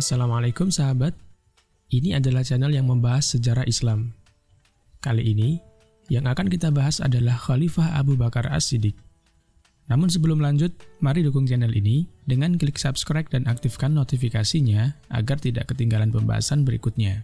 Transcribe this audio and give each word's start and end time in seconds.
Assalamualaikum 0.00 0.72
sahabat, 0.72 1.12
ini 1.92 2.16
adalah 2.16 2.40
channel 2.40 2.72
yang 2.72 2.88
membahas 2.88 3.36
sejarah 3.36 3.68
Islam. 3.68 4.16
Kali 5.04 5.20
ini, 5.28 5.60
yang 6.08 6.24
akan 6.24 6.48
kita 6.48 6.72
bahas 6.72 7.04
adalah 7.04 7.36
Khalifah 7.36 8.00
Abu 8.00 8.16
Bakar 8.16 8.48
As-Siddiq. 8.48 8.96
Namun 9.92 10.08
sebelum 10.08 10.40
lanjut, 10.40 10.72
mari 11.04 11.20
dukung 11.20 11.44
channel 11.44 11.68
ini 11.76 12.08
dengan 12.24 12.56
klik 12.56 12.80
subscribe 12.80 13.28
dan 13.28 13.44
aktifkan 13.44 13.92
notifikasinya 13.92 14.96
agar 15.12 15.36
tidak 15.36 15.68
ketinggalan 15.68 16.08
pembahasan 16.08 16.64
berikutnya. 16.64 17.20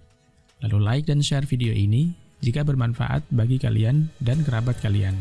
Lalu 0.61 0.77
like 0.85 1.09
dan 1.09 1.25
share 1.25 1.49
video 1.49 1.73
ini 1.73 2.13
jika 2.45 2.61
bermanfaat 2.61 3.25
bagi 3.33 3.57
kalian 3.57 4.13
dan 4.21 4.45
kerabat 4.45 4.77
kalian. 4.85 5.17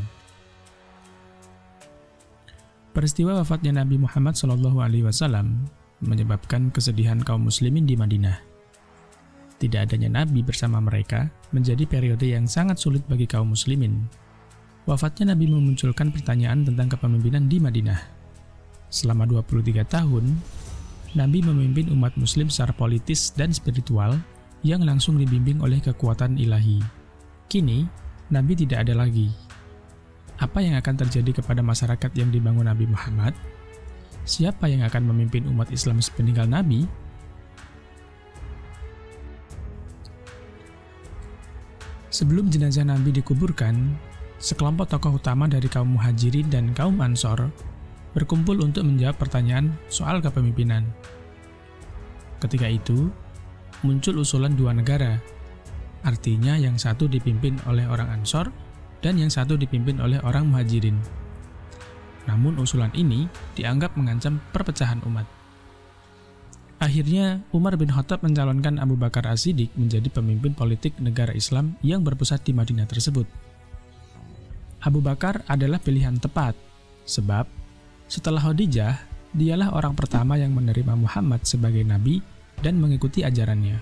Peristiwa 2.92 3.40
wafatnya 3.40 3.80
Nabi 3.80 3.96
Muhammad 3.96 4.36
SAW 4.36 5.85
menyebabkan 6.06 6.70
kesedihan 6.70 7.20
kaum 7.20 7.50
muslimin 7.50 7.90
di 7.90 7.98
Madinah. 7.98 8.38
Tidak 9.56 9.88
adanya 9.88 10.24
nabi 10.24 10.44
bersama 10.46 10.78
mereka 10.78 11.32
menjadi 11.50 11.88
periode 11.88 12.28
yang 12.28 12.46
sangat 12.46 12.78
sulit 12.78 13.02
bagi 13.10 13.26
kaum 13.26 13.56
muslimin. 13.56 14.06
Wafatnya 14.86 15.34
nabi 15.34 15.50
memunculkan 15.50 16.14
pertanyaan 16.14 16.62
tentang 16.62 16.94
kepemimpinan 16.94 17.50
di 17.50 17.58
Madinah. 17.58 18.00
Selama 18.94 19.26
23 19.26 19.82
tahun, 19.88 20.38
nabi 21.18 21.42
memimpin 21.42 21.90
umat 21.90 22.14
muslim 22.20 22.52
secara 22.54 22.76
politis 22.76 23.34
dan 23.34 23.50
spiritual 23.50 24.14
yang 24.62 24.86
langsung 24.86 25.18
dibimbing 25.18 25.58
oleh 25.64 25.82
kekuatan 25.82 26.38
ilahi. 26.38 26.82
Kini, 27.50 27.88
nabi 28.30 28.54
tidak 28.54 28.86
ada 28.86 28.94
lagi. 28.94 29.34
Apa 30.36 30.60
yang 30.60 30.76
akan 30.76 30.96
terjadi 31.08 31.40
kepada 31.40 31.64
masyarakat 31.64 32.12
yang 32.20 32.28
dibangun 32.28 32.68
Nabi 32.68 32.84
Muhammad 32.92 33.32
siapa 34.26 34.66
yang 34.66 34.82
akan 34.84 35.14
memimpin 35.14 35.46
umat 35.48 35.70
Islam 35.70 36.02
sepeninggal 36.02 36.50
Nabi? 36.50 36.90
Sebelum 42.10 42.50
jenazah 42.50 42.88
Nabi 42.88 43.12
dikuburkan, 43.14 43.96
sekelompok 44.42 44.88
tokoh 44.88 45.22
utama 45.22 45.46
dari 45.46 45.70
kaum 45.70 45.96
muhajirin 45.96 46.50
dan 46.50 46.74
kaum 46.74 46.98
ansor 47.00 47.52
berkumpul 48.16 48.56
untuk 48.64 48.88
menjawab 48.88 49.20
pertanyaan 49.20 49.76
soal 49.92 50.24
kepemimpinan. 50.24 50.88
Ketika 52.40 52.72
itu, 52.72 53.12
muncul 53.84 54.24
usulan 54.24 54.56
dua 54.56 54.72
negara, 54.72 55.20
artinya 56.08 56.56
yang 56.56 56.80
satu 56.80 57.12
dipimpin 57.12 57.60
oleh 57.68 57.84
orang 57.84 58.08
ansor 58.16 58.48
dan 59.04 59.20
yang 59.20 59.28
satu 59.28 59.60
dipimpin 59.60 60.00
oleh 60.00 60.24
orang 60.24 60.48
muhajirin. 60.48 60.96
Namun 62.26 62.58
usulan 62.58 62.90
ini 62.98 63.30
dianggap 63.54 63.94
mengancam 63.98 64.42
perpecahan 64.50 65.02
umat. 65.06 65.26
Akhirnya, 66.76 67.40
Umar 67.56 67.80
bin 67.80 67.88
Khattab 67.88 68.20
mencalonkan 68.20 68.84
Abu 68.84 69.00
Bakar 69.00 69.24
As-Siddiq 69.32 69.72
menjadi 69.80 70.12
pemimpin 70.12 70.52
politik 70.52 71.00
negara 71.00 71.32
Islam 71.32 71.80
yang 71.80 72.04
berpusat 72.04 72.44
di 72.44 72.52
Madinah 72.52 72.84
tersebut. 72.84 73.24
Abu 74.84 75.00
Bakar 75.00 75.42
adalah 75.48 75.80
pilihan 75.80 76.20
tepat, 76.20 76.54
sebab 77.08 77.48
setelah 78.06 78.44
Khadijah, 78.44 79.02
dialah 79.34 79.74
orang 79.74 79.96
pertama 79.98 80.38
yang 80.38 80.54
menerima 80.54 80.94
Muhammad 80.94 81.48
sebagai 81.48 81.82
nabi 81.82 82.22
dan 82.60 82.78
mengikuti 82.78 83.24
ajarannya. 83.24 83.80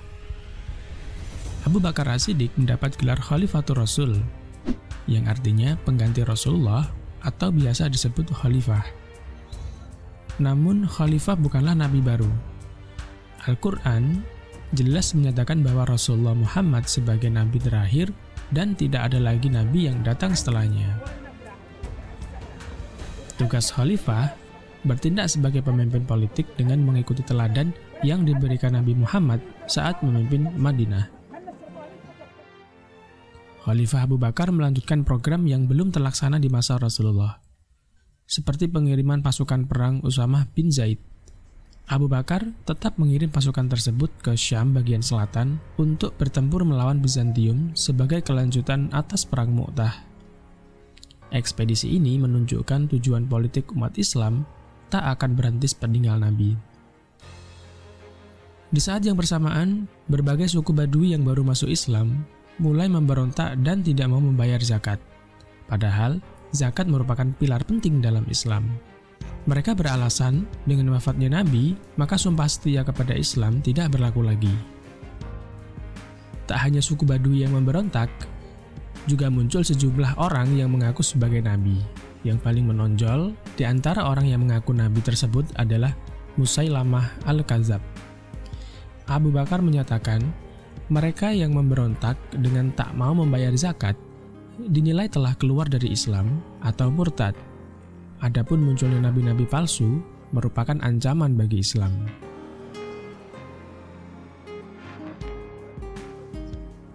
Abu 1.66 1.82
Bakar 1.82 2.08
As-Siddiq 2.14 2.54
mendapat 2.56 2.96
gelar 2.96 3.20
Khalifatul 3.20 3.84
Rasul, 3.84 4.12
yang 5.10 5.28
artinya 5.28 5.76
pengganti 5.82 6.24
Rasulullah 6.24 6.88
atau 7.24 7.50
biasa 7.50 7.88
disebut 7.88 8.30
khalifah. 8.36 8.84
Namun 10.44 10.86
khalifah 10.86 11.40
bukanlah 11.40 11.74
nabi 11.74 12.04
baru. 12.04 12.30
Al-Quran 13.48 14.24
jelas 14.76 15.16
menyatakan 15.16 15.64
bahwa 15.64 15.88
Rasulullah 15.88 16.36
Muhammad 16.36 16.88
sebagai 16.88 17.32
nabi 17.32 17.60
terakhir 17.60 18.12
dan 18.52 18.76
tidak 18.76 19.12
ada 19.12 19.20
lagi 19.20 19.48
nabi 19.48 19.88
yang 19.88 20.04
datang 20.04 20.36
setelahnya. 20.36 21.00
Tugas 23.38 23.74
khalifah 23.74 24.34
bertindak 24.84 25.32
sebagai 25.32 25.64
pemimpin 25.64 26.04
politik 26.04 26.46
dengan 26.60 26.84
mengikuti 26.84 27.24
teladan 27.24 27.72
yang 28.04 28.28
diberikan 28.28 28.76
Nabi 28.76 28.94
Muhammad 28.94 29.40
saat 29.66 30.04
memimpin 30.04 30.52
Madinah. 30.60 31.08
Khalifah 33.64 34.04
Abu 34.04 34.20
Bakar 34.20 34.52
melanjutkan 34.52 35.08
program 35.08 35.48
yang 35.48 35.72
belum 35.72 35.96
terlaksana 35.96 36.36
di 36.36 36.52
masa 36.52 36.76
Rasulullah, 36.76 37.40
seperti 38.28 38.68
pengiriman 38.68 39.24
pasukan 39.24 39.72
perang 39.72 40.04
Usamah 40.04 40.52
bin 40.52 40.68
Zaid. 40.68 41.00
Abu 41.88 42.12
Bakar 42.12 42.44
tetap 42.68 43.00
mengirim 43.00 43.32
pasukan 43.32 43.72
tersebut 43.72 44.12
ke 44.20 44.36
Syam 44.36 44.76
bagian 44.76 45.00
selatan 45.00 45.64
untuk 45.80 46.12
bertempur 46.20 46.68
melawan 46.68 47.00
Bizantium 47.00 47.72
sebagai 47.72 48.20
kelanjutan 48.20 48.92
atas 48.92 49.24
Perang 49.24 49.56
Mu'tah. 49.56 49.96
Ekspedisi 51.32 51.96
ini 51.96 52.20
menunjukkan 52.20 52.92
tujuan 52.92 53.32
politik 53.32 53.72
umat 53.72 53.96
Islam 53.96 54.44
tak 54.92 55.08
akan 55.08 55.40
berhenti 55.40 55.72
sepeninggal 55.72 56.20
Nabi. 56.20 56.52
Di 58.76 58.82
saat 58.84 59.08
yang 59.08 59.16
bersamaan, 59.16 59.88
berbagai 60.12 60.52
suku 60.52 60.76
Badui 60.76 61.16
yang 61.16 61.24
baru 61.24 61.48
masuk 61.48 61.72
Islam 61.72 62.28
mulai 62.62 62.90
memberontak 62.90 63.58
dan 63.62 63.82
tidak 63.82 64.10
mau 64.10 64.22
membayar 64.22 64.62
zakat. 64.62 65.02
Padahal, 65.66 66.22
zakat 66.54 66.86
merupakan 66.86 67.26
pilar 67.40 67.66
penting 67.66 68.04
dalam 68.04 68.28
Islam. 68.30 68.70
Mereka 69.44 69.76
beralasan 69.76 70.48
dengan 70.64 70.96
wafatnya 70.96 71.42
Nabi, 71.42 71.76
maka 72.00 72.16
sumpah 72.16 72.48
setia 72.48 72.86
kepada 72.86 73.12
Islam 73.16 73.60
tidak 73.60 73.92
berlaku 73.92 74.24
lagi. 74.24 74.54
Tak 76.48 76.60
hanya 76.60 76.84
suku 76.84 77.04
Badui 77.08 77.44
yang 77.44 77.56
memberontak, 77.56 78.12
juga 79.04 79.28
muncul 79.28 79.68
sejumlah 79.68 80.16
orang 80.16 80.56
yang 80.56 80.72
mengaku 80.72 81.04
sebagai 81.04 81.44
Nabi. 81.44 81.76
Yang 82.24 82.40
paling 82.40 82.64
menonjol 82.72 83.36
di 83.60 83.68
antara 83.68 84.08
orang 84.08 84.32
yang 84.32 84.48
mengaku 84.48 84.72
Nabi 84.72 85.04
tersebut 85.04 85.44
adalah 85.60 85.92
Musailamah 86.40 87.28
al-Kazab. 87.28 87.84
Abu 89.12 89.28
Bakar 89.28 89.60
menyatakan 89.60 90.24
mereka 90.94 91.34
yang 91.34 91.58
memberontak 91.58 92.14
dengan 92.38 92.70
tak 92.78 92.94
mau 92.94 93.18
membayar 93.18 93.50
zakat 93.58 93.98
dinilai 94.62 95.10
telah 95.10 95.34
keluar 95.42 95.66
dari 95.66 95.90
Islam 95.90 96.38
atau 96.62 96.94
murtad. 96.94 97.34
Adapun 98.22 98.62
munculnya 98.62 99.02
nabi-nabi 99.02 99.50
palsu 99.50 99.98
merupakan 100.30 100.78
ancaman 100.86 101.34
bagi 101.34 101.66
Islam. 101.66 101.90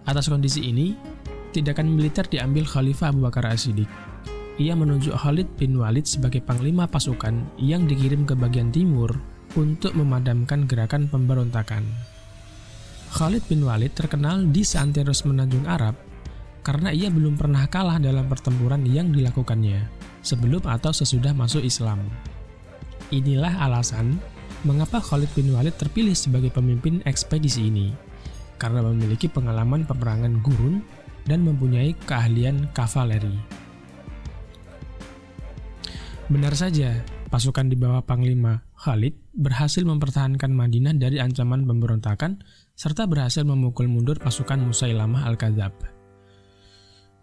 Atas 0.07 0.31
kondisi 0.31 0.65
ini, 0.65 0.95
tindakan 1.53 1.91
militer 1.91 2.25
diambil 2.31 2.65
Khalifah 2.65 3.13
Abu 3.13 3.27
Bakar 3.27 3.51
As-Siddiq. 3.51 3.91
Ia 4.63 4.73
menunjuk 4.79 5.13
Khalid 5.13 5.59
bin 5.59 5.77
Walid 5.77 6.07
sebagai 6.09 6.41
panglima 6.41 6.89
pasukan 6.89 7.45
yang 7.61 7.85
dikirim 7.85 8.25
ke 8.25 8.33
bagian 8.33 8.73
timur 8.73 9.11
untuk 9.59 9.93
memadamkan 9.93 10.65
gerakan 10.65 11.11
pemberontakan. 11.13 11.85
Khalid 13.09 13.41
bin 13.49 13.65
Walid 13.65 13.97
terkenal 13.97 14.45
di 14.45 14.61
seantero 14.61 15.17
semenanjung 15.17 15.65
Arab 15.65 15.97
karena 16.61 16.93
ia 16.93 17.09
belum 17.09 17.41
pernah 17.41 17.65
kalah 17.65 17.97
dalam 17.97 18.29
pertempuran 18.29 18.85
yang 18.85 19.09
dilakukannya 19.09 19.89
sebelum 20.21 20.61
atau 20.69 20.93
sesudah 20.93 21.33
masuk 21.33 21.65
Islam. 21.65 22.05
Inilah 23.09 23.65
alasan 23.65 24.21
mengapa 24.69 25.01
Khalid 25.01 25.33
bin 25.33 25.57
Walid 25.57 25.81
terpilih 25.81 26.13
sebagai 26.13 26.53
pemimpin 26.53 27.01
ekspedisi 27.09 27.73
ini, 27.73 27.97
karena 28.61 28.85
memiliki 28.85 29.25
pengalaman 29.25 29.89
peperangan 29.89 30.45
gurun 30.45 30.85
dan 31.25 31.41
mempunyai 31.41 31.97
keahlian 32.05 32.69
kavaleri. 32.77 33.33
Benar 36.29 36.53
saja, 36.53 37.01
pasukan 37.33 37.73
di 37.73 37.77
bawah 37.81 38.05
Panglima 38.05 38.68
Khalid 38.79 39.19
berhasil 39.35 39.83
mempertahankan 39.83 40.55
Madinah 40.55 40.95
dari 40.95 41.19
ancaman 41.19 41.67
pemberontakan 41.67 42.47
serta 42.79 43.11
berhasil 43.11 43.43
memukul 43.43 43.91
mundur 43.91 44.23
pasukan 44.23 44.63
Musailamah 44.63 45.27
Al-Kadzab. 45.27 45.75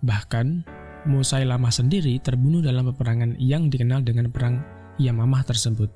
Bahkan, 0.04 0.68
Musailamah 1.08 1.72
sendiri 1.72 2.20
terbunuh 2.20 2.60
dalam 2.60 2.92
peperangan 2.92 3.40
yang 3.40 3.72
dikenal 3.72 4.04
dengan 4.04 4.28
Perang 4.36 4.60
Yamamah 5.00 5.48
tersebut. 5.48 5.88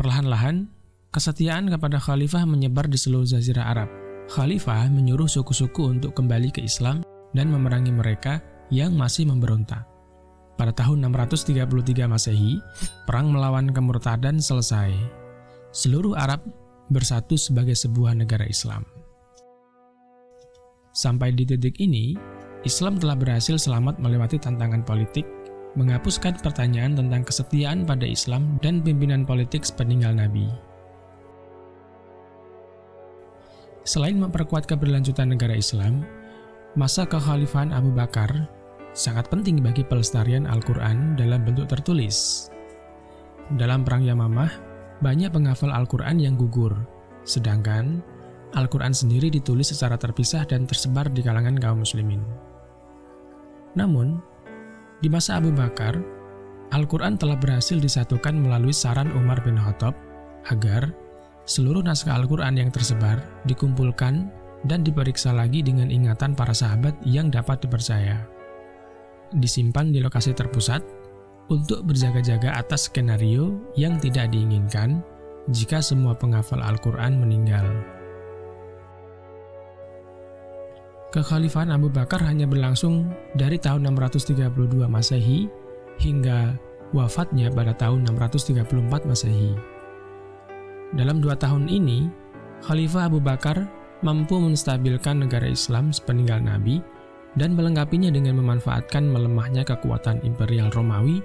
Perlahan-lahan, 0.00 0.72
kesetiaan 1.12 1.68
kepada 1.68 2.00
khalifah 2.00 2.48
menyebar 2.48 2.88
di 2.88 2.96
seluruh 2.96 3.28
jazirah 3.28 3.68
Arab. 3.68 3.92
Khalifah 4.32 4.88
menyuruh 4.88 5.28
suku-suku 5.28 5.92
untuk 5.92 6.16
kembali 6.16 6.56
ke 6.56 6.64
Islam 6.64 7.04
dan 7.36 7.52
memerangi 7.52 7.92
mereka 7.92 8.40
yang 8.72 8.96
masih 8.96 9.28
memberontak. 9.28 9.91
Pada 10.60 10.70
tahun 10.76 11.08
633 11.08 12.06
Masehi, 12.06 12.60
perang 13.08 13.32
melawan 13.32 13.72
kemurtadan 13.72 14.38
selesai. 14.38 14.92
Seluruh 15.72 16.12
Arab 16.14 16.44
bersatu 16.92 17.40
sebagai 17.40 17.72
sebuah 17.72 18.12
negara 18.12 18.44
Islam. 18.44 18.84
Sampai 20.92 21.32
di 21.32 21.48
titik 21.48 21.80
ini, 21.80 22.12
Islam 22.68 23.00
telah 23.00 23.16
berhasil 23.16 23.56
selamat 23.56 23.96
melewati 23.96 24.36
tantangan 24.36 24.84
politik, 24.84 25.24
menghapuskan 25.72 26.36
pertanyaan 26.44 26.92
tentang 26.92 27.24
kesetiaan 27.24 27.88
pada 27.88 28.04
Islam 28.04 28.60
dan 28.60 28.84
pimpinan 28.84 29.24
politik 29.24 29.64
sepeninggal 29.64 30.12
Nabi. 30.12 30.52
Selain 33.82 34.14
memperkuat 34.14 34.68
keberlanjutan 34.68 35.34
negara 35.34 35.58
Islam, 35.58 36.06
masa 36.78 37.02
kekhalifahan 37.02 37.74
Abu 37.74 37.90
Bakar 37.90 38.30
sangat 38.92 39.28
penting 39.32 39.60
bagi 39.60 39.84
pelestarian 39.84 40.44
Al-Quran 40.44 41.16
dalam 41.16 41.44
bentuk 41.44 41.68
tertulis. 41.68 42.48
Dalam 43.56 43.84
Perang 43.84 44.04
Yamamah, 44.04 44.52
banyak 45.00 45.32
penghafal 45.32 45.72
Al-Quran 45.72 46.16
yang 46.20 46.34
gugur, 46.38 46.76
sedangkan 47.24 48.00
Al-Quran 48.52 48.92
sendiri 48.92 49.32
ditulis 49.32 49.72
secara 49.72 49.96
terpisah 49.96 50.44
dan 50.44 50.68
tersebar 50.68 51.08
di 51.08 51.24
kalangan 51.24 51.56
kaum 51.56 51.80
muslimin. 51.80 52.20
Namun, 53.72 54.20
di 55.00 55.08
masa 55.08 55.40
Abu 55.40 55.50
Bakar, 55.50 55.96
Al-Quran 56.72 57.20
telah 57.20 57.36
berhasil 57.36 57.76
disatukan 57.80 58.32
melalui 58.32 58.72
saran 58.72 59.12
Umar 59.12 59.40
bin 59.44 59.56
Khattab 59.60 59.96
agar 60.48 60.92
seluruh 61.44 61.84
naskah 61.84 62.16
Al-Quran 62.16 62.56
yang 62.56 62.70
tersebar 62.72 63.20
dikumpulkan 63.48 64.28
dan 64.68 64.80
diperiksa 64.86 65.34
lagi 65.34 65.60
dengan 65.60 65.90
ingatan 65.90 66.32
para 66.38 66.54
sahabat 66.54 66.94
yang 67.02 67.28
dapat 67.28 67.60
dipercaya. 67.64 68.31
Disimpan 69.32 69.88
di 69.92 70.04
lokasi 70.04 70.36
terpusat 70.36 70.84
untuk 71.48 71.84
berjaga-jaga 71.88 72.56
atas 72.56 72.92
skenario 72.92 73.56
yang 73.76 73.96
tidak 73.96 74.32
diinginkan 74.32 75.00
jika 75.50 75.80
semua 75.80 76.12
penghafal 76.14 76.60
Al-Quran 76.60 77.18
meninggal. 77.18 77.64
Kekhalifahan 81.12 81.76
Abu 81.76 81.92
Bakar 81.92 82.24
hanya 82.24 82.48
berlangsung 82.48 83.12
dari 83.36 83.60
tahun 83.60 83.84
632 83.84 84.48
Masehi 84.88 85.44
hingga 86.00 86.56
wafatnya 86.96 87.52
pada 87.52 87.76
tahun 87.76 88.08
634 88.08 89.04
Masehi. 89.04 89.52
Dalam 90.96 91.20
dua 91.20 91.36
tahun 91.36 91.68
ini, 91.68 92.08
Khalifah 92.64 93.12
Abu 93.12 93.20
Bakar 93.20 93.68
mampu 94.00 94.40
menstabilkan 94.40 95.24
negara 95.24 95.48
Islam 95.48 95.92
sepeninggal 95.92 96.40
Nabi 96.40 96.80
dan 97.36 97.56
melengkapinya 97.56 98.12
dengan 98.12 98.40
memanfaatkan 98.40 99.08
melemahnya 99.08 99.64
kekuatan 99.64 100.20
Imperial 100.26 100.68
Romawi 100.72 101.24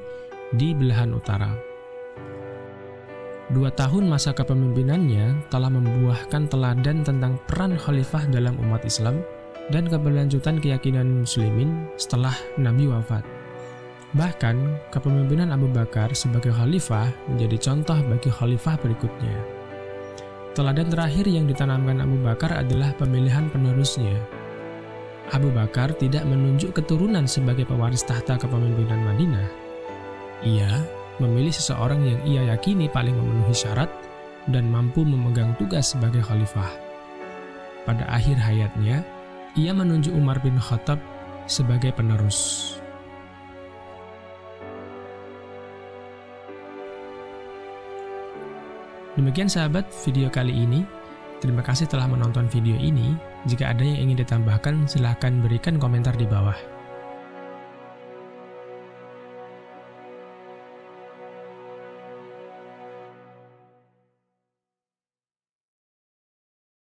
di 0.55 0.71
belahan 0.71 1.11
utara. 1.11 1.51
Dua 3.47 3.71
tahun 3.71 4.11
masa 4.11 4.35
kepemimpinannya 4.35 5.47
telah 5.47 5.71
membuahkan 5.71 6.51
teladan 6.51 7.07
tentang 7.07 7.39
peran 7.47 7.79
khalifah 7.79 8.27
dalam 8.27 8.59
umat 8.59 8.83
Islam 8.83 9.23
dan 9.71 9.87
keberlanjutan 9.87 10.59
keyakinan 10.59 11.23
muslimin 11.23 11.87
setelah 11.95 12.35
Nabi 12.59 12.91
wafat. 12.91 13.23
Bahkan, 14.15 14.55
kepemimpinan 14.91 15.51
Abu 15.51 15.67
Bakar 15.67 16.11
sebagai 16.15 16.55
khalifah 16.55 17.11
menjadi 17.27 17.71
contoh 17.71 17.99
bagi 18.07 18.31
khalifah 18.31 18.75
berikutnya. 18.79 19.35
Teladan 20.55 20.87
terakhir 20.91 21.27
yang 21.27 21.47
ditanamkan 21.47 22.03
Abu 22.03 22.19
Bakar 22.23 22.51
adalah 22.55 22.95
pemilihan 22.95 23.51
penerusnya. 23.51 24.36
Abu 25.35 25.51
Bakar 25.51 25.91
tidak 25.99 26.23
menunjuk 26.23 26.71
keturunan 26.71 27.27
sebagai 27.27 27.67
pewaris 27.67 28.07
tahta 28.07 28.39
kepemimpinan 28.39 29.03
Madinah. 29.03 29.47
Ia 30.47 30.71
memilih 31.19 31.51
seseorang 31.51 31.99
yang 31.99 32.19
ia 32.23 32.41
yakini 32.55 32.87
paling 32.87 33.11
memenuhi 33.11 33.51
syarat 33.51 33.91
dan 34.47 34.71
mampu 34.71 35.03
memegang 35.03 35.51
tugas 35.59 35.91
sebagai 35.91 36.23
khalifah. 36.23 36.71
Pada 37.83 38.07
akhir 38.07 38.39
hayatnya, 38.39 39.03
ia 39.59 39.71
menunjuk 39.75 40.15
Umar 40.15 40.39
bin 40.39 40.55
Khattab 40.55 40.99
sebagai 41.43 41.91
penerus. 41.91 42.75
Demikian 49.19 49.49
sahabat 49.49 49.89
video 50.05 50.29
kali 50.31 50.53
ini. 50.53 50.96
Terima 51.37 51.61
kasih 51.61 51.85
telah 51.85 52.09
menonton 52.09 52.49
video 52.49 52.73
ini. 52.77 53.13
Jika 53.45 53.73
ada 53.73 53.85
yang 53.85 54.09
ingin 54.09 54.25
ditambahkan, 54.25 54.89
silahkan 54.89 55.37
berikan 55.37 55.77
komentar 55.77 56.17
di 56.17 56.25
bawah. 56.25 56.76